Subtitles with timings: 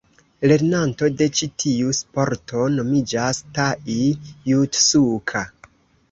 [0.51, 5.43] Lernanto de ĉi tiu sporto nomiĝas Tai-Jutsuka.